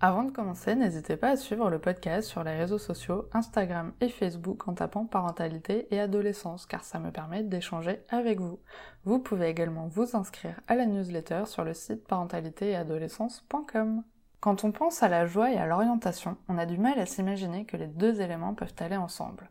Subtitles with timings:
[0.00, 4.08] Avant de commencer, n'hésitez pas à suivre le podcast sur les réseaux sociaux, Instagram et
[4.08, 8.60] Facebook en tapant parentalité et adolescence car ça me permet d'échanger avec vous.
[9.04, 14.04] Vous pouvez également vous inscrire à la newsletter sur le site parentalité et adolescence.com.
[14.38, 17.64] Quand on pense à la joie et à l'orientation, on a du mal à s'imaginer
[17.64, 19.50] que les deux éléments peuvent aller ensemble.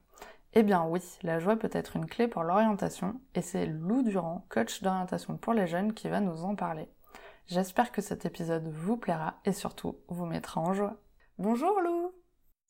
[0.54, 4.46] Eh bien oui, la joie peut être une clé pour l'orientation et c'est Lou Durand,
[4.48, 6.88] coach d'orientation pour les jeunes, qui va nous en parler.
[7.48, 10.98] J'espère que cet épisode vous plaira et surtout vous mettra en joie.
[11.38, 12.12] Bonjour Lou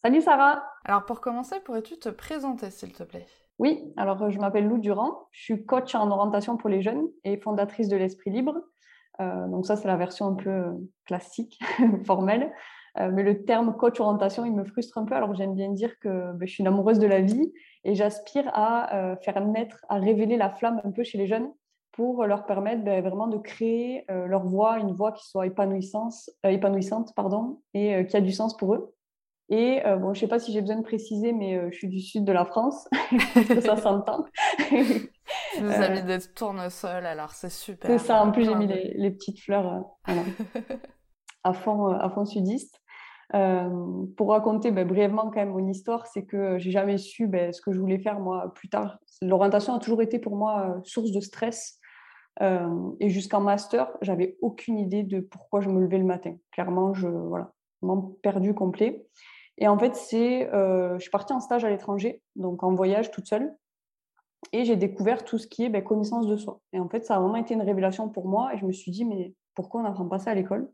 [0.04, 3.26] Salut Sarah Alors pour commencer, pourrais-tu te présenter s'il te plaît?
[3.58, 7.38] Oui, alors je m'appelle Lou Durand, je suis coach en orientation pour les jeunes et
[7.38, 8.54] fondatrice de l'Esprit Libre.
[9.20, 10.74] Euh, donc ça c'est la version un peu euh,
[11.06, 11.60] classique,
[12.06, 12.54] formelle.
[13.00, 15.16] Euh, mais le terme coach orientation, il me frustre un peu.
[15.16, 17.52] Alors j'aime bien dire que ben, je suis une amoureuse de la vie
[17.84, 21.50] et j'aspire à faire naître, à révéler la flamme un peu chez les jeunes
[21.98, 26.14] pour leur permettre ben, vraiment de créer euh, leur voix, une voix qui soit épanouissante,
[26.46, 28.94] euh, épanouissante pardon, et euh, qui a du sens pour eux.
[29.50, 32.02] Et bon, je ne sais pas si j'ai besoin de préciser, mais je suis du
[32.02, 32.90] sud de la France,
[33.48, 34.26] que ça s'entend.
[34.68, 37.90] tu nous as mis des tournesols, alors c'est super.
[37.90, 39.86] C'est ça, en plus j'ai mis les, petites fleurs
[41.46, 42.82] à, fond, à fond sudiste.
[43.32, 47.62] pour raconter ben, brièvement quand même mon histoire, c'est que j'ai jamais su ben, ce
[47.62, 49.00] que je voulais faire moi plus tard.
[49.22, 51.80] L'orientation a toujours été pour moi source de stress
[52.42, 56.36] euh, et jusqu'en master, j'avais aucune idée de pourquoi je me levais le matin.
[56.52, 59.08] Clairement, je voilà, m'en perdu complet.
[59.58, 63.10] Et en fait, c'est, euh, je suis partie en stage à l'étranger, donc en voyage
[63.10, 63.56] toute seule,
[64.54, 66.62] et j'ai découvert tout ce qui est ben, connaissance de soi.
[66.74, 68.54] Et en fait, ça a vraiment été une révélation pour moi.
[68.54, 70.70] Et je me suis dit, mais pourquoi on n'apprend pas ça à l'école?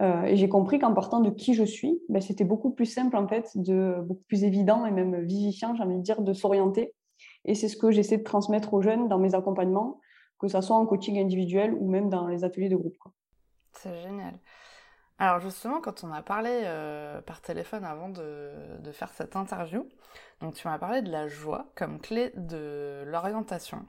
[0.00, 3.16] Euh, Et j'ai compris qu'en partant de qui je suis, ben, c'était beaucoup plus simple
[3.16, 6.94] en fait, de beaucoup plus évident et même vivifiant, j'ai envie de dire, de s'orienter.
[7.46, 10.00] Et c'est ce que j'essaie de transmettre aux jeunes dans mes accompagnements
[10.42, 12.98] que ce soit en coaching individuel ou même dans les ateliers de groupe.
[13.72, 14.34] C'est génial.
[15.18, 19.88] Alors justement, quand on a parlé euh, par téléphone avant de, de, faire cette interview,
[20.40, 23.86] donc tu m'as parlé de la joie comme clé de l'orientation.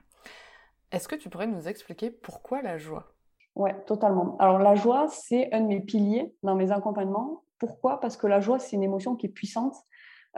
[0.91, 3.13] Est-ce que tu pourrais nous expliquer pourquoi la joie?
[3.55, 4.37] Oui, totalement.
[4.37, 7.43] Alors la joie, c'est un de mes piliers dans mes accompagnements.
[7.57, 7.99] Pourquoi?
[7.99, 9.75] Parce que la joie, c'est une émotion qui est puissante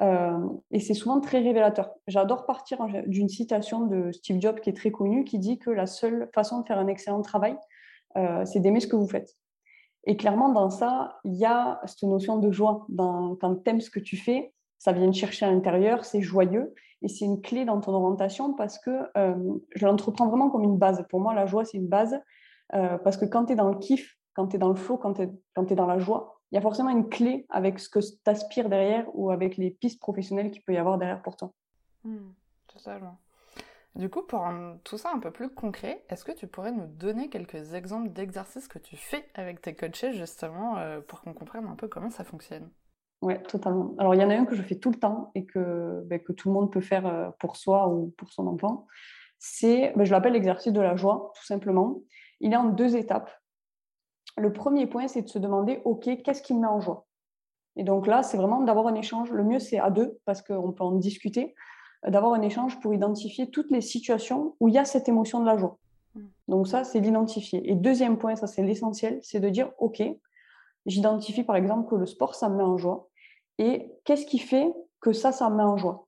[0.02, 0.38] euh,
[0.72, 1.92] et c'est souvent très révélateur.
[2.08, 5.86] J'adore partir d'une citation de Steve Jobs qui est très connue, qui dit que la
[5.86, 7.58] seule façon de faire un excellent travail,
[8.18, 9.36] euh, c'est d'aimer ce que vous faites.
[10.06, 12.86] Et clairement, dans ça, il y a cette notion de joie.
[12.98, 16.74] Quand tu aimes ce que tu fais, ça vient te chercher à l'intérieur, c'est joyeux.
[17.02, 19.36] Et c'est une clé dans ton orientation parce que euh,
[19.76, 21.06] je l'entreprends vraiment comme une base.
[21.10, 22.20] Pour moi, la joie, c'est une base.
[22.72, 25.14] parce que quand tu es dans le kiff, quand tu es dans le flow, quand
[25.14, 28.18] tu es, dans la joie, il y a forcément une clé avec ce que tu
[28.26, 31.52] aspires derrière ou avec les pistes professionnelles qu'il peut y avoir derrière pour toi.
[32.04, 32.32] Hmm,
[32.68, 33.18] totalement.
[33.96, 36.86] Du coup, pour rendre tout ça un peu plus concret, est-ce que tu pourrais nous
[36.86, 41.66] donner quelques exemples d'exercices que tu fais avec tes coachés justement euh, pour qu'on comprenne
[41.66, 42.70] un peu comment ça fonctionne?
[43.22, 43.96] Oui, totalement.
[43.98, 46.20] Alors, il y en a un que je fais tout le temps et que, ben,
[46.20, 48.86] que tout le monde peut faire euh, pour soi ou pour son enfant.
[49.40, 52.02] C'est, ben, je l'appelle l'exercice de la joie, tout simplement.
[52.42, 53.32] Il est en deux étapes
[54.38, 57.06] le premier point, c'est de se demander, OK, qu'est-ce qui me met en joie?
[57.76, 59.32] Et donc là, c'est vraiment d'avoir un échange.
[59.32, 61.56] Le mieux, c'est à deux, parce qu'on peut en discuter,
[62.06, 65.40] euh, d'avoir un échange pour identifier toutes les situations où il y a cette émotion
[65.40, 65.78] de la joie.
[66.16, 66.28] Hmm.
[66.48, 67.70] Donc ça, c'est l'identifier.
[67.70, 70.02] Et deuxième point, ça c'est l'essentiel, c'est de dire, OK,
[70.86, 73.10] j'identifie par exemple que le sport, ça me met en joie.
[73.58, 76.08] Et qu'est-ce qui fait que ça, ça me met en joie?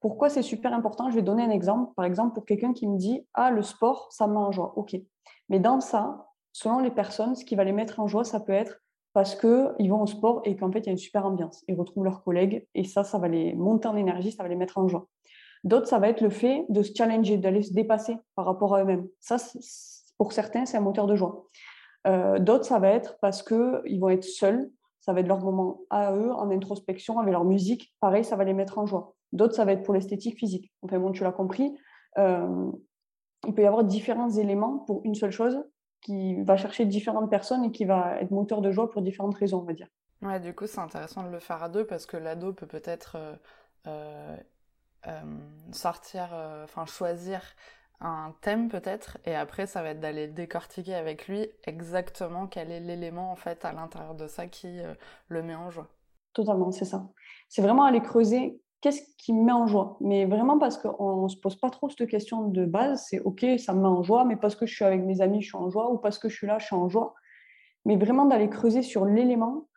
[0.00, 1.10] Pourquoi c'est super important?
[1.10, 1.92] Je vais donner un exemple.
[1.94, 4.72] Par exemple, pour quelqu'un qui me dit, ah, le sport, ça me met en joie.
[4.76, 4.96] OK.
[5.48, 8.52] Mais dans ça, selon les personnes, ce qui va les mettre en joie, ça peut
[8.52, 8.80] être
[9.12, 11.64] parce qu'ils vont au sport et qu'en fait, il y a une super ambiance.
[11.68, 14.56] Ils retrouvent leurs collègues et ça, ça va les monter en énergie, ça va les
[14.56, 15.08] mettre en joie.
[15.64, 18.82] D'autres, ça va être le fait de se challenger, d'aller se dépasser par rapport à
[18.82, 19.06] eux-mêmes.
[19.18, 19.36] Ça,
[20.16, 21.46] pour certains, c'est un moteur de joie.
[22.06, 24.70] Euh, d'autres, ça va être parce qu'ils vont être seuls.
[25.00, 27.94] Ça va être leur moment à eux, en introspection, avec leur musique.
[28.00, 29.14] Pareil, ça va les mettre en joie.
[29.32, 30.72] D'autres, ça va être pour l'esthétique physique.
[30.82, 31.74] Enfin bon, tu l'as compris.
[32.18, 32.70] Euh,
[33.46, 35.62] il peut y avoir différents éléments pour une seule chose
[36.00, 39.58] qui va chercher différentes personnes et qui va être moteur de joie pour différentes raisons,
[39.58, 39.88] on va dire.
[40.22, 43.16] Ouais, du coup, c'est intéressant de le faire à deux parce que l'ado peut peut-être
[43.16, 43.36] euh,
[43.86, 44.36] euh,
[45.06, 45.38] euh,
[45.72, 46.28] sortir,
[46.64, 47.42] enfin choisir
[48.02, 52.80] un thème peut-être, et après ça va être d'aller décortiquer avec lui exactement quel est
[52.80, 54.80] l'élément en fait à l'intérieur de ça qui
[55.28, 55.88] le met en joie.
[56.32, 57.08] Totalement, c'est ça.
[57.48, 59.96] C'est vraiment aller creuser qu'est-ce qui me met en joie?
[60.00, 63.44] Mais vraiment parce qu'on ne se pose pas trop cette question de base, c'est ok,
[63.58, 65.56] ça me met en joie, mais parce que je suis avec mes amis, je suis
[65.56, 67.14] en joie, ou parce que je suis là, je suis en joie.
[67.84, 69.68] Mais vraiment d'aller creuser sur l'élément,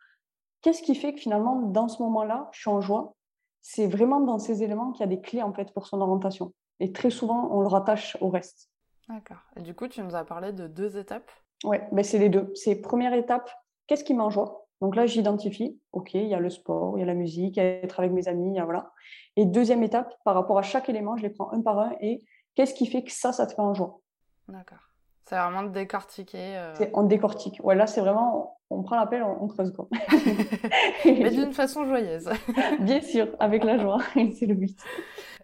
[0.62, 3.14] qu'est-ce qui fait que finalement, dans ce moment-là, je suis en joie?
[3.60, 6.52] C'est vraiment dans ces éléments qu'il y a des clés en fait pour son orientation.
[6.80, 8.70] Et très souvent, on le rattache au reste.
[9.08, 9.42] D'accord.
[9.56, 11.30] Et du coup, tu nous as parlé de deux étapes?
[11.64, 12.50] Oui, ben c'est les deux.
[12.54, 13.50] C'est première étape,
[13.86, 14.63] qu'est-ce qui met en joie?
[14.84, 17.60] Donc là, j'identifie, OK, il y a le sport, il y a la musique, il
[17.60, 18.92] y a être avec mes amis, il y a, voilà.
[19.34, 22.22] Et deuxième étape, par rapport à chaque élément, je les prends un par un et
[22.54, 24.00] qu'est-ce qui fait que ça, ça te fait en joie
[24.46, 24.90] D'accord.
[25.24, 26.58] C'est vraiment de décortiquer.
[26.58, 26.74] Euh...
[26.92, 27.62] On décortique.
[27.64, 29.88] Ouais, là, c'est vraiment, on prend l'appel, on, on, creuse quoi.
[31.06, 32.28] Mais d'une façon joyeuse.
[32.80, 34.02] Bien sûr, avec la joie,
[34.38, 34.78] c'est le but.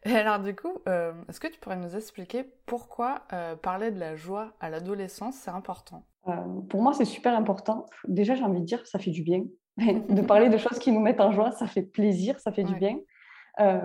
[0.04, 3.98] Et alors du coup, euh, est-ce que tu pourrais nous expliquer pourquoi euh, parler de
[3.98, 6.04] la joie à l'adolescence, c'est important?
[6.28, 6.32] Euh,
[6.68, 7.86] Pour moi, c'est super important.
[8.06, 9.44] Déjà, j'ai envie de dire, ça fait du bien.
[9.76, 12.74] de parler de choses qui nous mettent en joie, ça fait plaisir, ça fait du
[12.74, 12.98] bien.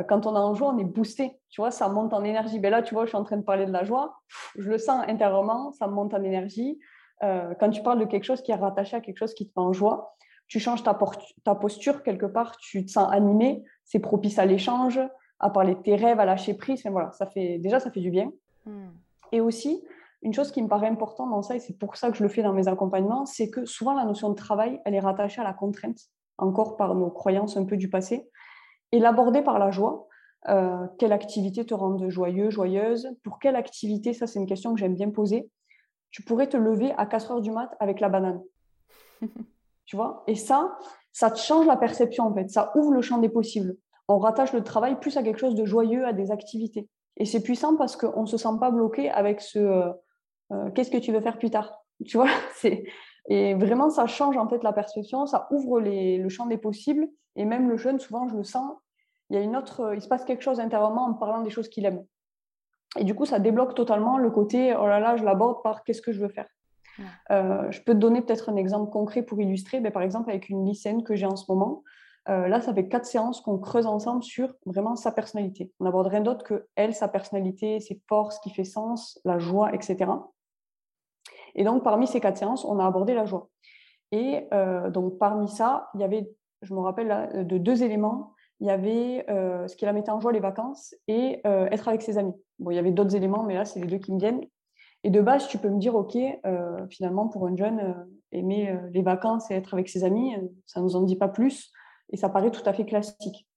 [0.10, 2.60] quand on est en joie, on est boosté, tu vois, ça monte en énergie.
[2.60, 4.16] Ben là, tu vois, je suis en train de parler de la joie,
[4.58, 6.80] je le sens intérieurement, ça monte en énergie.
[7.22, 9.66] quand tu parles de quelque chose qui est rattaché à quelque chose qui te met
[9.66, 10.16] en joie,
[10.48, 10.98] tu changes ta,
[11.44, 15.00] ta posture quelque part, tu te sens animé, c'est propice à l'échange,
[15.40, 16.86] à parler de tes rêves, à lâcher prise.
[16.86, 18.32] voilà, ça fait, déjà, ça fait du bien.
[18.66, 18.90] Hmm.
[19.32, 19.84] Et aussi,
[20.22, 22.30] une chose qui me paraît importante dans ça, et c'est pour ça que je le
[22.30, 25.44] fais dans mes accompagnements, c'est que souvent la notion de travail, elle est rattachée à
[25.44, 26.00] la contrainte,
[26.38, 28.30] encore par nos croyances un peu du passé,
[28.92, 30.08] et l'aborder par la joie.
[30.48, 33.10] Euh, quelle activité te rend joyeux, joyeuse?
[33.24, 34.14] Pour quelle activité?
[34.14, 35.50] Ça, c'est une question que j'aime bien poser.
[36.12, 38.42] Tu pourrais te lever à 4 heures du mat avec la banane.
[39.86, 40.24] tu vois?
[40.28, 40.78] Et ça,
[41.12, 42.50] ça te change la perception, en fait.
[42.50, 43.76] Ça ouvre le champ des possibles
[44.08, 46.88] on rattache le travail plus à quelque chose de joyeux, à des activités.
[47.18, 49.92] Et c'est puissant parce qu'on ne se sent pas bloqué avec ce
[50.52, 51.84] euh, qu'est-ce que tu veux faire plus tard?
[52.06, 52.30] Tu vois
[53.28, 57.08] Et vraiment, ça change en fait la perception, ça ouvre le champ des possibles.
[57.36, 58.78] Et même le jeune, souvent, je le sens,
[59.30, 61.68] il, y a une autre, il se passe quelque chose intérieurement en parlant des choses
[61.68, 62.06] qu'il aime.
[62.98, 66.02] Et du coup, ça débloque totalement le côté oh là là, je l'aborde par qu'est-ce
[66.02, 66.48] que je veux faire.
[67.32, 69.80] Euh, je peux te donner peut-être un exemple concret pour illustrer.
[69.80, 71.84] Mais par exemple, avec une lycéenne que j'ai en ce moment,
[72.30, 75.72] euh, là, ça fait quatre séances qu'on creuse ensemble sur vraiment sa personnalité.
[75.80, 79.38] On n'aborde rien d'autre que elle, sa personnalité, ses forces, ce qui fait sens, la
[79.40, 80.10] joie, etc.
[81.56, 83.50] Et donc, parmi ces quatre séances, on a abordé la joie.
[84.12, 86.30] Et euh, donc, parmi ça, il y avait,
[86.62, 88.34] je me rappelle de deux éléments.
[88.60, 92.02] Il y avait euh, ce qui la mettait en joie, les vacances, et être avec
[92.02, 92.36] ses amis.
[92.60, 94.42] Bon, il y avait d'autres éléments, mais là, c'est les deux qui me viennent.
[95.04, 96.18] Et de base, tu peux me dire, OK,
[96.90, 100.36] finalement, pour une jeune, aimer les vacances et être avec ses amis,
[100.66, 101.72] ça ne nous en dit pas plus
[102.10, 103.48] et ça paraît tout à fait classique.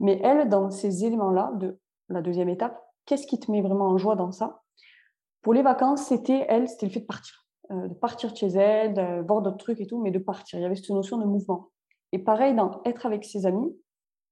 [0.00, 1.78] Mais elle, dans ces éléments-là, de
[2.08, 4.62] la deuxième étape, qu'est-ce qui te met vraiment en joie dans ça?
[5.42, 7.45] Pour les vacances, c'était elle, c'était le fait de partir.
[7.72, 10.58] Euh, de partir de chez elle, de voir d'autres trucs et tout, mais de partir.
[10.58, 11.70] Il y avait cette notion de mouvement.
[12.12, 13.76] Et pareil, dans être avec ses amis,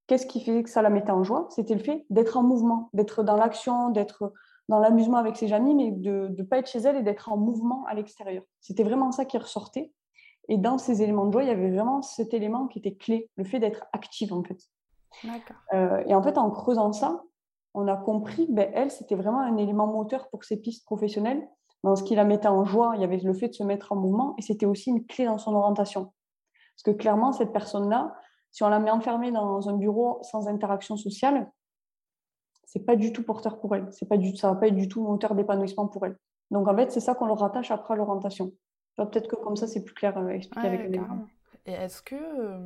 [0.07, 1.49] qu'est-ce qui fait que ça la mettait en joie?
[1.51, 4.33] C'était le fait d'être en mouvement, d'être dans l'action, d'être
[4.69, 7.37] dans l'amusement avec ses amis, mais de ne pas être chez elle et d'être en
[7.37, 8.45] mouvement à l'extérieur.
[8.61, 9.93] C'était vraiment ça qui ressortait.
[10.49, 13.31] Et dans ces éléments de joie, il y avait vraiment cet élément qui était clé,
[13.37, 14.59] le fait d'être active en fait.
[15.73, 17.23] Euh, et en fait, en creusant ça,
[17.73, 21.49] on a compris, ben, elle, c'était vraiment un élément moteur pour ses pistes professionnelles.
[21.85, 23.93] Dans ce qui la mettait en joie, il y avait le fait de se mettre
[23.93, 26.15] en mouvement et c'était aussi une clé dans son orientation.
[26.75, 28.15] Parce que clairement, cette personne-là,
[28.53, 31.53] si on la met enfermée dans un bureau sans interaction sociale,
[32.65, 33.87] c'est pas du tout porteur pour elle.
[33.93, 36.17] C'est pas du, ça va pas être du tout moteur d'épanouissement pour elle.
[36.51, 38.53] Donc en fait, c'est ça qu'on le rattache après l'orientation.
[38.97, 41.01] Peut-être que comme ça, c'est plus clair à euh, expliquer avec les
[41.67, 42.59] Et est-ce que euh,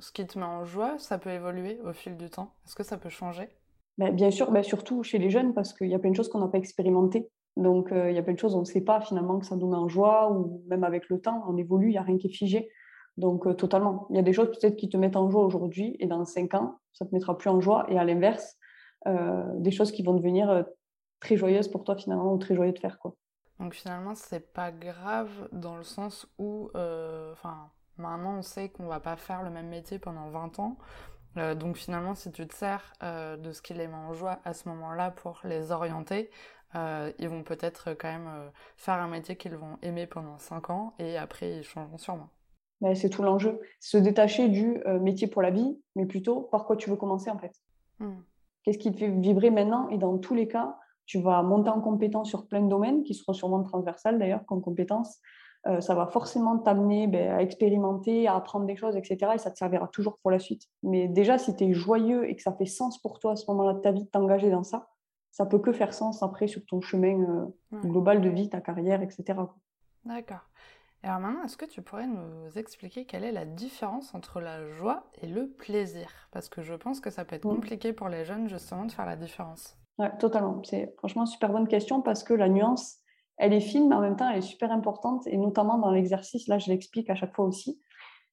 [0.00, 2.54] ce qui te met en joie, ça peut évoluer au fil du temps?
[2.64, 3.50] Est-ce que ça peut changer?
[3.98, 6.30] Ben, Bien sûr, ben, surtout chez les jeunes, parce qu'il y a plein de choses
[6.30, 7.28] qu'on n'a pas expérimentées.
[7.56, 9.56] Donc, euh, il y a plein de choses, on ne sait pas finalement que ça
[9.56, 12.18] nous met en joie, ou même avec le temps, on évolue, il n'y a rien
[12.18, 12.70] qui est figé.
[13.18, 14.06] Donc, totalement.
[14.10, 16.54] Il y a des choses peut-être qui te mettent en joie aujourd'hui, et dans cinq
[16.54, 17.84] ans, ça ne te mettra plus en joie.
[17.88, 18.56] Et à l'inverse,
[19.06, 20.64] des choses qui vont devenir
[21.20, 22.98] très joyeuses pour toi finalement, ou très joyeux de faire.
[22.98, 23.14] quoi.
[23.62, 28.86] Donc finalement, c'est pas grave dans le sens où, euh, enfin, maintenant on sait qu'on
[28.86, 30.78] va pas faire le même métier pendant 20 ans.
[31.36, 34.40] Euh, donc finalement, si tu te sers euh, de ce qui les met en joie
[34.44, 36.28] à ce moment-là pour les orienter,
[36.74, 41.16] ils vont peut-être quand même faire un métier qu'ils vont aimer pendant 5 ans et
[41.16, 42.28] après ils changeront sûrement.
[42.80, 43.60] Mais c'est tout l'enjeu.
[43.80, 47.38] Se détacher du métier pour la vie, mais plutôt par quoi tu veux commencer en
[47.38, 47.52] fait.
[48.00, 48.20] Hmm.
[48.62, 49.88] Qu'est-ce qui te fait vibrer maintenant?
[49.88, 50.76] Et dans tous les cas,
[51.06, 54.62] tu vas monter en compétence sur plein de domaines qui seront sûrement transversales d'ailleurs comme
[54.62, 55.18] compétences.
[55.66, 59.32] Euh, ça va forcément t'amener ben, à expérimenter, à apprendre des choses, etc.
[59.34, 60.68] Et ça te servira toujours pour la suite.
[60.82, 63.44] Mais déjà, si tu es joyeux et que ça fait sens pour toi à ce
[63.50, 64.88] moment-là de ta vie de t'engager dans ça,
[65.32, 67.20] ça peut que faire sens après sur ton chemin
[67.72, 69.40] euh, global de vie, ta carrière, etc.
[70.04, 70.46] D'accord.
[71.02, 74.64] Et alors maintenant, est-ce que tu pourrais nous expliquer quelle est la différence entre la
[74.68, 76.08] joie et le plaisir?
[76.30, 79.06] Parce que je pense que ça peut être compliqué pour les jeunes justement de faire
[79.06, 79.76] la différence.
[79.98, 80.62] Ouais, totalement.
[80.64, 82.98] C'est franchement une super bonne question parce que la nuance,
[83.36, 85.26] elle est fine, mais en même temps, elle est super importante.
[85.26, 87.80] Et notamment dans l'exercice, là, je l'explique à chaque fois aussi.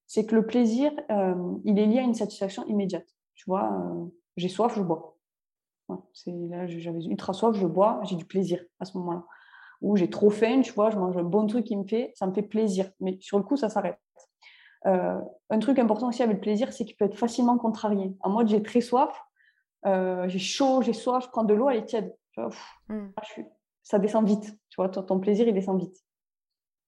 [0.06, 3.08] C'est que le plaisir, euh, il est lié à une satisfaction immédiate.
[3.36, 4.06] Tu vois, euh,
[4.38, 5.19] j'ai soif, je bois.
[6.14, 9.24] C'est là, j'avais ultra soif, je bois, j'ai du plaisir à ce moment-là
[9.82, 12.28] ou j'ai trop faim, tu vois, je mange un bon truc qui me fait, ça
[12.28, 12.90] me fait plaisir.
[13.00, 13.98] Mais sur le coup, ça s'arrête.
[14.86, 15.20] Euh,
[15.50, 18.16] un truc important aussi avec le plaisir, c'est qu'il peut être facilement contrarié.
[18.22, 19.10] En mode, j'ai très soif,
[19.86, 22.14] euh, j'ai chaud, j'ai soif, je prends de l'eau, elle est tiède.
[22.32, 22.50] Tu vois,
[22.90, 23.12] hmm.
[23.84, 24.58] ça descend vite.
[24.70, 25.96] Tu vois, ton, plaisir, il descend vite.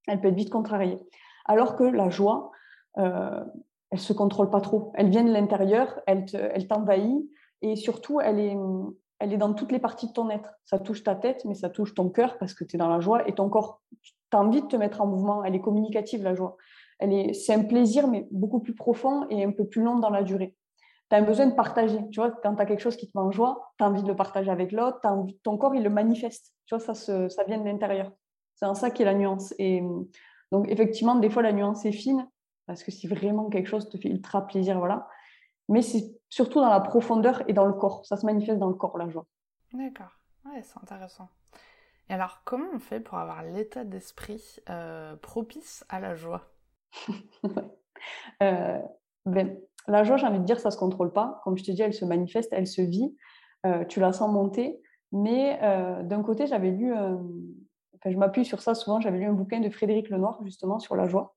[0.07, 0.99] Elle peut être vite contrariée.
[1.45, 2.51] Alors que la joie,
[2.97, 3.43] euh,
[3.89, 4.91] elle se contrôle pas trop.
[4.95, 6.25] Elle vient de l'intérieur, elle
[6.67, 7.29] t'envahit
[7.61, 8.57] et surtout, elle est,
[9.19, 10.49] elle est dans toutes les parties de ton être.
[10.65, 12.99] Ça touche ta tête, mais ça touche ton cœur parce que tu es dans la
[12.99, 15.43] joie et ton corps, tu as envie de te mettre en mouvement.
[15.43, 16.57] Elle est communicative, la joie.
[16.99, 20.09] Elle est, c'est un plaisir, mais beaucoup plus profond et un peu plus long dans
[20.09, 20.55] la durée.
[21.09, 21.99] Tu as besoin de partager.
[22.11, 24.01] Tu vois, quand tu as quelque chose qui te met en joie, tu as envie
[24.01, 24.99] de le partager avec l'autre,
[25.43, 26.53] ton corps, il le manifeste.
[26.65, 28.11] Tu vois, ça, ça vient de l'intérieur.
[28.55, 29.53] C'est en ça qui est la nuance.
[29.59, 29.83] Et
[30.51, 32.27] donc, effectivement, des fois, la nuance est fine
[32.65, 35.07] parce que si vraiment quelque chose te fait ultra plaisir, voilà.
[35.71, 38.05] Mais c'est surtout dans la profondeur et dans le corps.
[38.05, 39.25] Ça se manifeste dans le corps, la joie.
[39.73, 41.29] D'accord, ouais, c'est intéressant.
[42.09, 46.51] Et alors, comment on fait pour avoir l'état d'esprit euh, propice à la joie?
[48.41, 48.79] Euh,
[49.27, 49.55] ben,
[49.87, 51.39] La joie, j'ai envie de dire, ça ne se contrôle pas.
[51.43, 53.15] Comme je te dis, elle se manifeste, elle se vit.
[53.67, 54.81] Euh, tu la sens monter.
[55.11, 55.59] Mais
[56.03, 59.69] d'un côté, j'avais lu, enfin, je m'appuie sur ça souvent, j'avais lu un bouquin de
[59.69, 61.35] Frédéric Lenoir, justement, sur la joie.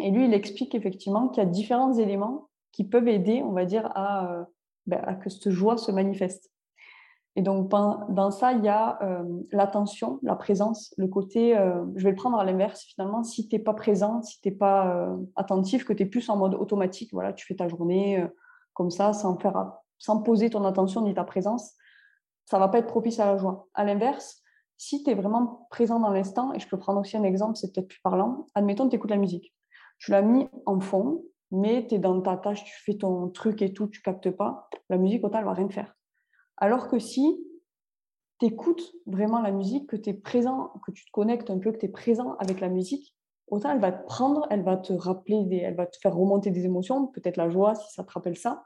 [0.00, 3.64] Et lui, il explique effectivement qu'il y a différents éléments qui peuvent aider, on va
[3.64, 4.44] dire, à, euh,
[4.86, 6.50] ben, à que cette joie se manifeste.
[7.36, 9.22] Et donc, dans ça, il y a euh,
[9.52, 13.54] l'attention, la présence, le côté, euh, je vais le prendre à l'inverse, finalement, si tu
[13.54, 17.10] n'es pas présent, si tu n'es pas attentif, que tu es plus en mode automatique,
[17.12, 18.26] voilà, tu fais ta journée
[18.74, 21.74] comme ça, sans, faire, sans poser ton attention ni ta présence,
[22.44, 23.68] ça va pas être propice à la joie.
[23.74, 24.42] À l'inverse,
[24.78, 27.72] si tu es vraiment présent dans l'instant, et je peux prendre aussi un exemple, c'est
[27.72, 29.54] peut-être plus parlant, admettons, tu écoutes la musique.
[29.98, 33.62] Tu l'as mis en fond, mais tu es dans ta tâche, tu fais ton truc
[33.62, 35.94] et tout, tu captes pas, la musique, autant, elle va rien faire.
[36.56, 37.44] Alors que si
[38.40, 41.72] tu écoutes vraiment la musique, que tu es présent, que tu te connectes un peu,
[41.72, 43.14] que tu es présent avec la musique,
[43.48, 46.50] autant elle va te prendre, elle va te rappeler, des, elle va te faire remonter
[46.50, 48.64] des émotions, peut-être la joie si ça te rappelle ça,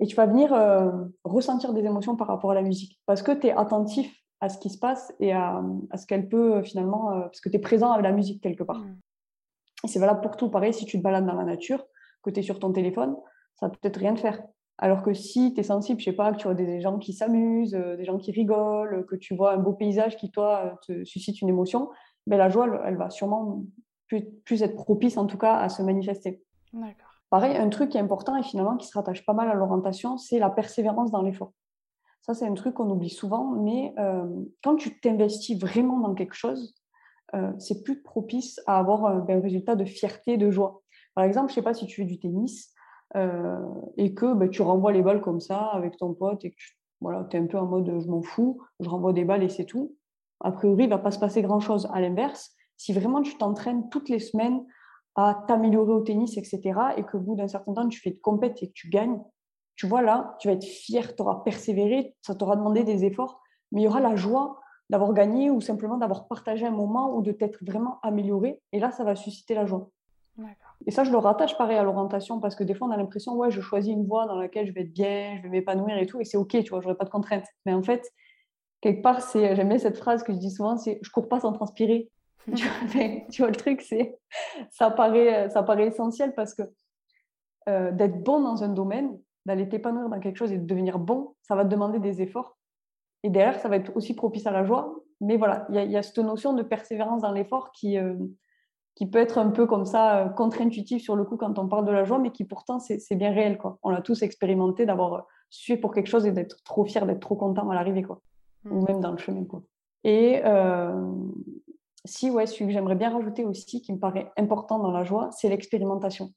[0.00, 0.90] et tu vas venir euh,
[1.24, 4.58] ressentir des émotions par rapport à la musique, parce que tu es attentif à ce
[4.58, 5.62] qui se passe et à,
[5.94, 8.64] ce qu'elle peut euh, finalement, euh, parce que tu es présent avec la musique quelque
[8.64, 8.80] part.
[8.80, 8.98] Mmh.
[9.84, 10.50] Et c'est valable pour tout.
[10.50, 11.84] Pareil, si tu te balades dans la nature,
[12.22, 13.16] que tu es sur ton téléphone,
[13.56, 14.42] ça va peut-être rien te faire.
[14.78, 17.12] Alors que si tu es sensible, je sais pas, que tu vois des gens qui
[17.12, 21.04] s'amusent, euh, des gens qui rigolent, que tu vois un beau paysage qui, toi, te
[21.04, 21.90] suscite une émotion,
[22.26, 23.62] ben, la joie, elle, va sûrement
[24.08, 26.42] plus, être propice, en tout cas, à se manifester.
[27.30, 30.18] Pareil, un truc qui est important et finalement qui se rattache pas mal à l'orientation,
[30.18, 31.52] c'est la persévérance dans l'effort.
[32.20, 34.26] Ça, c'est un truc qu'on oublie souvent, mais euh,
[34.62, 36.74] quand tu t'investis vraiment dans quelque chose,
[37.34, 40.82] euh, c'est plus propice à avoir ben, un résultat de fierté, de joie.
[41.14, 42.72] Par exemple, je ne sais pas si tu fais du tennis
[43.16, 43.58] euh,
[43.96, 46.78] et que bah, tu renvoies les balles comme ça avec ton pote et que tu
[47.00, 49.64] voilà, es un peu en mode je m'en fous, je renvoie des balles et c'est
[49.64, 49.96] tout.
[50.40, 51.88] A priori, il ne va pas se passer grand-chose.
[51.92, 54.64] À l'inverse, si vraiment tu t'entraînes toutes les semaines
[55.14, 56.60] à t'améliorer au tennis, etc.,
[56.96, 59.20] et qu'au bout d'un certain temps, tu fais de compète et que tu gagnes,
[59.76, 63.42] tu vois là, tu vas être fier, tu auras persévéré, ça t'aura demandé des efforts,
[63.72, 67.22] mais il y aura la joie d'avoir gagné ou simplement d'avoir partagé un moment ou
[67.22, 68.60] de t'être vraiment amélioré.
[68.72, 69.90] Et là, ça va susciter la joie.
[70.86, 73.34] Et ça, je le rattache pareil à l'orientation parce que des fois, on a l'impression,
[73.34, 76.06] ouais, je choisis une voie dans laquelle je vais être bien, je vais m'épanouir et
[76.06, 77.46] tout, et c'est OK, tu vois, j'aurai pas de contraintes.
[77.66, 78.10] Mais en fait,
[78.80, 81.40] quelque part, c'est, j'aime bien cette phrase que je dis souvent, c'est je cours pas
[81.40, 82.10] sans transpirer.
[83.30, 84.18] tu, vois, le truc, c'est,
[84.70, 86.62] ça paraît, ça paraît essentiel parce que
[87.68, 91.34] euh, d'être bon dans un domaine, d'aller t'épanouir dans quelque chose et de devenir bon,
[91.42, 92.56] ça va te demander des efforts.
[93.22, 94.96] Et derrière, ça va être aussi propice à la joie.
[95.20, 98.14] Mais voilà, il y, a cette notion de persévérance dans l'effort qui, euh,
[98.94, 101.86] qui peut être un peu comme ça euh, contre-intuitif sur le coup quand on parle
[101.86, 103.58] de la joie, mais qui pourtant c'est bien réel.
[103.58, 103.78] Quoi.
[103.82, 105.20] On l'a tous expérimenté d'avoir euh,
[105.50, 108.20] sué pour quelque chose et d'être trop fier, d'être trop content à l'arrivée, quoi.
[108.70, 108.84] ou mmh.
[108.84, 109.44] même dans le chemin.
[109.44, 109.62] Quoi.
[110.04, 111.10] Et euh,
[112.04, 115.30] si, ouais, celui que j'aimerais bien rajouter aussi, qui me paraît important dans la joie,
[115.32, 116.32] c'est l'expérimentation.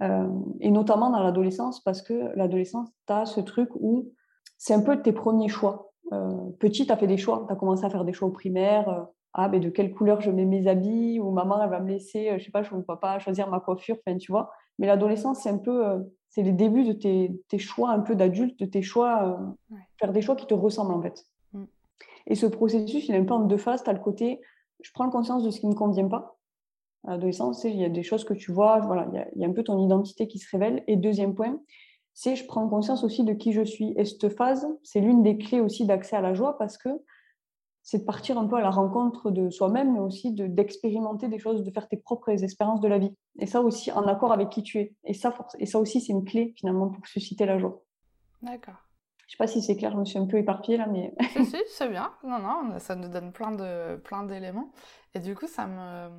[0.00, 4.12] et notamment dans l'adolescence, parce que l'adolescence, tu as ce truc où
[4.56, 5.92] c'est un peu tes premiers choix.
[6.58, 9.06] petit, tu as fait des choix, tu as commencé à faire des choix au primaire,
[9.34, 12.30] ah, mais de quelle couleur je mets mes habits, ou maman, elle va me laisser,
[12.30, 14.52] euh, je sais pas, je ne vois pas choisir ma coiffure, enfin, tu vois.
[14.78, 15.98] Mais l'adolescence, c'est un peu, euh,
[16.30, 19.36] c'est les débuts de tes, tes choix un peu d'adulte, de tes choix,
[19.72, 21.26] euh, faire des choix qui te ressemblent en fait.
[21.52, 21.64] Mm.
[22.28, 23.82] Et ce processus, il est un peu en deux phases.
[23.82, 24.40] Tu as le côté,
[24.82, 26.38] je prends conscience de ce qui ne me convient pas.
[27.04, 29.42] à l'adolescence, il y a des choses que tu vois, voilà, il y, a, il
[29.42, 30.84] y a un peu ton identité qui se révèle.
[30.86, 31.58] Et deuxième point,
[32.12, 33.94] c'est je prends conscience aussi de qui je suis.
[33.96, 36.88] Et cette phase, c'est l'une des clés aussi d'accès à la joie parce que
[37.84, 41.62] c'est de partir un peu à la rencontre de soi-même, mais aussi d'expérimenter des choses,
[41.62, 43.14] de faire tes propres expériences de la vie.
[43.38, 44.94] Et ça aussi, en accord avec qui tu es.
[45.04, 47.82] Et ça, et ça aussi, c'est une clé finalement pour susciter la joie.
[48.40, 48.74] D'accord.
[49.26, 51.14] Je sais pas si c'est clair, je me suis un peu éparpillée là, mais.
[51.32, 52.12] si, si, c'est bien.
[52.24, 54.72] Non, non, ça nous donne plein de plein d'éléments.
[55.14, 56.10] Et du coup, ça me,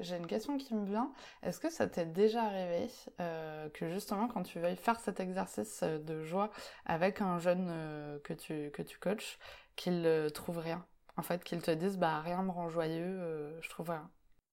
[0.00, 1.12] j'ai une question qui me vient.
[1.42, 2.88] Est-ce que ça t'est déjà arrivé
[3.20, 6.50] euh, que justement, quand tu veuilles faire cet exercice de joie
[6.86, 9.38] avec un jeune euh, que tu que tu coaches,
[9.76, 10.84] qu'il ne trouve rien,
[11.16, 14.08] en fait, qu'il te dise bah rien me rend joyeux, euh, je trouve rien.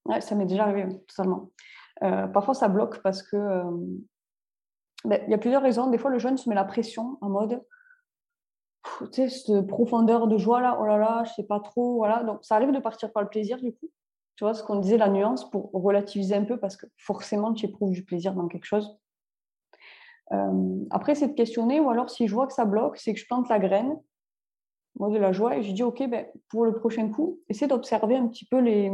[0.06, 1.52] Ouais, ça m'est déjà arrivé totalement.
[2.00, 3.38] parfois, ça bloque parce que
[5.06, 5.90] ben, il y a plusieurs raisons.
[5.90, 7.64] Des fois, le jeune se met la pression en mode,
[9.12, 12.24] tu sais, cette profondeur de joie là, oh là là, je sais pas trop, voilà.
[12.24, 13.90] Donc, ça arrive de partir par le plaisir du coup.
[14.36, 17.68] Tu vois, ce qu'on disait, la nuance, pour relativiser un peu, parce que forcément, tu
[17.68, 18.98] éprouves du plaisir dans quelque chose.
[20.32, 23.20] Euh, après, c'est de questionner, ou alors si je vois que ça bloque, c'est que
[23.20, 24.00] je plante la graine,
[25.00, 28.16] moi, de la joie, et je dis, OK, ben, pour le prochain coup, essaie d'observer
[28.16, 28.92] un petit peu les,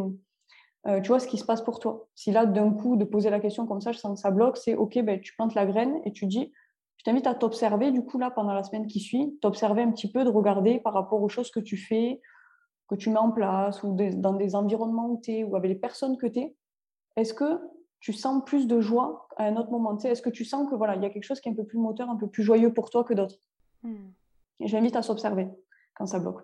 [0.87, 2.07] euh, tu vois, ce qui se passe pour toi.
[2.15, 4.57] Si là, d'un coup, de poser la question comme ça, je sens que ça bloque,
[4.57, 6.53] c'est OK, ben, tu plantes la graine et tu dis,
[6.97, 10.11] je t'invite à t'observer, du coup, là, pendant la semaine qui suit, t'observer un petit
[10.11, 12.21] peu, de regarder par rapport aux choses que tu fais,
[12.87, 15.75] que tu mets en place, ou dans des environnements où tu es, ou avec les
[15.75, 16.55] personnes que tu es.
[17.17, 17.59] Est-ce que
[17.99, 19.97] tu sens plus de joie à un autre moment?
[19.97, 21.65] Est-ce que tu sens que voilà, il y a quelque chose qui est un peu
[21.65, 23.39] plus moteur, un peu plus joyeux pour toi que d'autres?
[23.83, 24.11] Hmm.
[24.61, 25.49] J'invite à s'observer
[25.97, 26.43] quand ça bloque.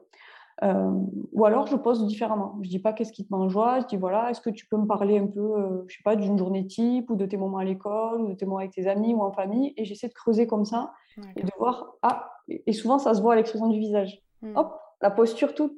[0.61, 0.91] Euh,
[1.31, 2.59] ou alors, je pose différemment.
[2.61, 3.79] Je dis pas qu'est-ce qui te met en joie.
[3.81, 6.15] Je dis voilà, est-ce que tu peux me parler un peu, euh, je sais pas,
[6.15, 8.87] d'une journée type ou de tes moments à l'école ou de tes moments avec tes
[8.87, 9.73] amis ou en famille.
[9.77, 10.93] Et j'essaie de creuser comme ça
[11.35, 12.29] et de voir ah.
[12.47, 14.21] Et souvent, ça se voit à l'expression du visage.
[14.41, 14.55] Hmm.
[14.57, 15.73] Hop, la posture toute.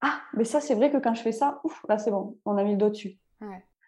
[0.00, 2.56] Ah, mais ça, c'est vrai que quand je fais ça, ouf, là, c'est bon, on
[2.56, 3.18] a mis le doigt dessus.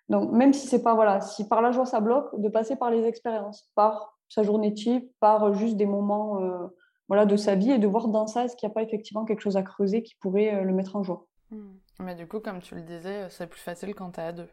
[0.08, 2.90] Donc, même si c'est pas voilà, si par la joie ça bloque, de passer par
[2.90, 6.42] les expériences, par sa journée type, par juste des moments.
[6.42, 6.66] Euh,
[7.12, 9.26] voilà, de sa vie et de voir dans ça est-ce qu'il n'y a pas effectivement
[9.26, 11.26] quelque chose à creuser qui pourrait euh, le mettre en joie.
[11.50, 11.74] Hmm.
[12.00, 14.48] Mais du coup, comme tu le disais, c'est plus facile quand tu es à deux.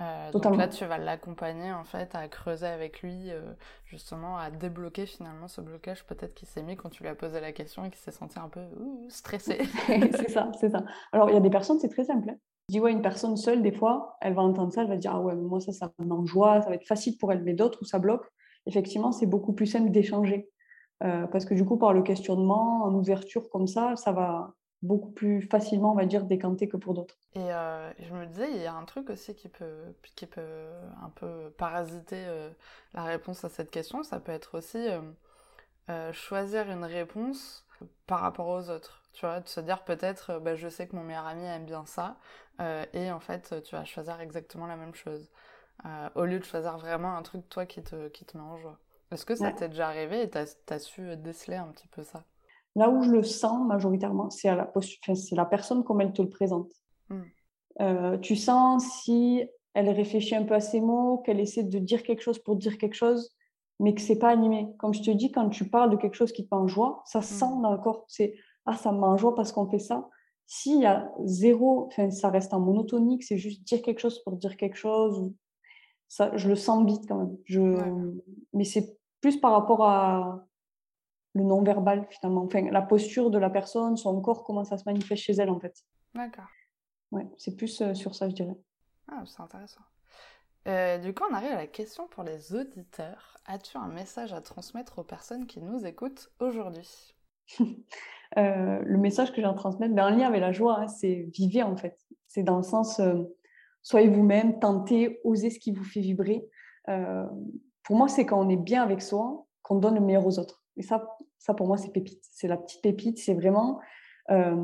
[0.00, 3.42] Euh, donc là, tu vas l'accompagner en fait à creuser avec lui, euh,
[3.84, 7.40] justement à débloquer finalement ce blocage peut-être qui s'est mis quand tu lui as posé
[7.40, 8.62] la question et qu'il s'est senti un peu
[9.10, 9.58] stressé.
[9.86, 10.84] c'est ça, c'est ça.
[11.12, 12.30] Alors il y a des personnes, c'est très simple.
[12.30, 12.36] Hein.
[12.70, 15.12] Je dis ouais, une personne seule, des fois, elle va entendre ça, elle va dire
[15.14, 17.80] ah ouais, moi ça, ça me joie, ça va être facile pour elle, mais d'autres
[17.82, 18.24] où ça bloque,
[18.64, 20.48] effectivement, c'est beaucoup plus simple d'échanger.
[21.04, 25.10] Euh, parce que du coup, par le questionnement, en ouverture comme ça, ça va beaucoup
[25.10, 27.16] plus facilement, on va dire, décanter que pour d'autres.
[27.34, 30.66] Et euh, je me disais, il y a un truc aussi qui peut, qui peut
[31.02, 32.50] un peu parasiter euh,
[32.94, 34.02] la réponse à cette question.
[34.02, 34.86] Ça peut être aussi
[36.12, 37.66] choisir une réponse
[38.06, 39.02] par rapport aux autres.
[39.14, 41.86] Tu vois, de se dire peut-être, bah, je sais que mon meilleur ami aime bien
[41.86, 42.18] ça,
[42.92, 45.30] et en fait, tu vas choisir exactement la même chose.
[46.14, 48.78] au lieu de choisir vraiment un truc, toi, qui te, qui te met en joie.
[49.10, 52.24] Est-ce que ça t'est déjà arrivé et tu as, su déceler un petit peu ça?
[52.76, 54.70] Là où je le sens majoritairement, c'est la,
[55.32, 56.70] la personne comme elle te le présente.
[57.08, 57.22] Hmm.
[57.80, 62.02] Euh, tu sens si elle réfléchit un peu à ses mots, qu'elle essaie de dire
[62.02, 63.34] quelque chose pour dire quelque chose,
[63.80, 64.68] mais que c'est pas animé.
[64.78, 67.02] Comme je te dis, quand tu parles de quelque chose qui te met en joie,
[67.06, 67.22] ça hmm.
[67.22, 68.04] sent dans le corps.
[68.08, 68.34] C'est
[68.66, 70.08] ah ça me met en joie parce qu'on fait ça.
[70.46, 74.36] S'il y a zéro, enfin ça reste en monotonique, c'est juste dire quelque chose pour
[74.36, 75.32] dire quelque chose.
[76.08, 77.36] Ça, je le sens vite quand même.
[77.44, 77.60] Je...
[78.52, 80.48] Mais c'est plus par rapport à
[81.34, 85.22] le non-verbal finalement, enfin la posture de la personne, son corps, comment ça se manifeste
[85.22, 85.84] chez elle en fait.
[86.14, 86.48] D'accord.
[87.10, 88.56] Ouais, c'est plus euh, sur ça je dirais.
[89.10, 89.80] Ah, c'est intéressant.
[90.66, 93.38] Euh, du coup, on arrive à la question pour les auditeurs.
[93.46, 97.14] As-tu un message à transmettre aux personnes qui nous écoutent aujourd'hui?
[98.36, 101.30] Euh, Le message que j'ai à transmettre, ben, en lien avec la joie, hein, c'est
[101.32, 101.98] vivez en fait.
[102.26, 103.00] C'est dans le sens,
[103.82, 106.48] soyez vous-même, tentez, osez ce qui vous fait vibrer
[107.88, 110.62] pour moi, c'est quand on est bien avec soi qu'on donne le meilleur aux autres.
[110.76, 112.22] Et ça, ça pour moi, c'est pépite.
[112.30, 113.16] C'est la petite pépite.
[113.18, 113.80] C'est vraiment
[114.30, 114.54] euh,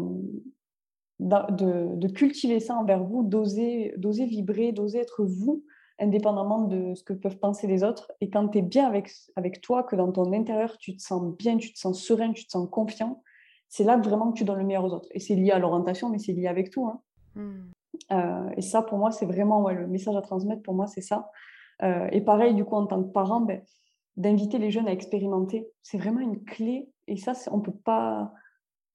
[1.18, 5.64] de, cultiver ça envers vous, d'oser, d'oser vibrer, d'oser être vous,
[5.98, 8.12] indépendamment de ce que peuvent penser les autres.
[8.20, 11.34] Et quand tu es bien avec, avec toi, que dans ton intérieur, tu te sens
[11.38, 13.22] bien, tu te sens serein, tu te sens confiant,
[13.70, 15.08] c'est là vraiment que tu donnes le meilleur aux autres.
[15.12, 16.86] Et c'est lié à l'orientation, mais c'est lié avec tout.
[16.88, 17.00] Hein.
[17.36, 17.70] Hmm.
[18.12, 20.62] Euh, et ça, pour moi, c'est vraiment le message à transmettre.
[20.62, 21.30] Pour moi, c'est ça.
[21.82, 23.62] Euh, et pareil, du coup, en tant que parent, ben,
[24.16, 26.88] d'inviter les jeunes à expérimenter, c'est vraiment une clé.
[27.06, 28.32] Et ça, on peut pas,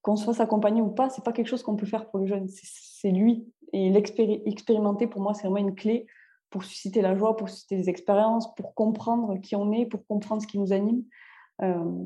[0.02, 2.48] qu'on soit s'accompagner ou pas, c'est pas quelque chose qu'on peut faire pour le jeune,
[2.48, 3.52] c'est lui.
[3.74, 6.08] Et l'expérimenter, pour moi, c'est vraiment une clé
[6.50, 10.42] pour susciter la joie, pour susciter des expériences, pour comprendre qui on est, pour comprendre
[10.42, 11.04] ce qui nous anime.
[11.62, 12.06] Euh,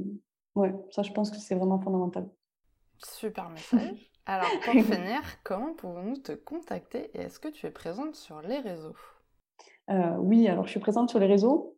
[0.55, 2.27] ouais, ça, je pense que c'est vraiment fondamental.
[2.97, 4.11] Super message.
[4.25, 8.59] Alors, pour finir, comment pouvons-nous te contacter et est-ce que tu es présente sur les
[8.59, 8.95] réseaux?
[9.89, 11.77] Euh, Oui, alors je suis présente sur les réseaux,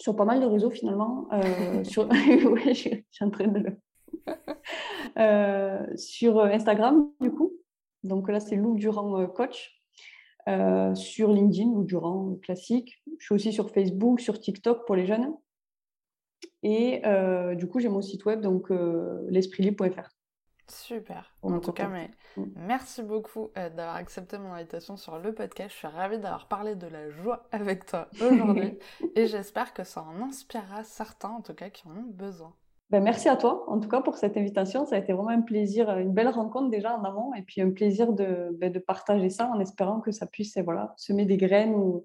[0.00, 1.28] sur pas mal de réseaux finalement.
[1.32, 2.08] Euh, sur...
[2.52, 3.76] oui, je suis en train de le.
[5.18, 7.52] Euh, sur Instagram, du coup.
[8.04, 9.82] Donc là, c'est Lou Durand Coach.
[10.94, 13.02] sur LinkedIn, Lou Durand classique.
[13.18, 15.34] Je suis aussi sur Facebook, sur TikTok pour les jeunes.
[16.62, 17.02] Et
[17.56, 18.70] du coup, j'ai mon site web, donc
[19.28, 20.17] l'espritlibre.fr.
[20.70, 21.32] Super.
[21.42, 22.44] En tout cas, mais mm.
[22.56, 25.70] merci beaucoup euh, d'avoir accepté mon invitation sur le podcast.
[25.70, 28.78] Je suis ravie d'avoir parlé de la joie avec toi aujourd'hui
[29.16, 32.52] et j'espère que ça en inspirera certains, en tout cas, qui en ont besoin.
[32.90, 34.86] Ben, merci à toi, en tout cas, pour cette invitation.
[34.86, 37.70] Ça a été vraiment un plaisir, une belle rencontre déjà en amont et puis un
[37.70, 41.74] plaisir de, ben, de partager ça en espérant que ça puisse voilà, semer des graines
[41.74, 42.04] ou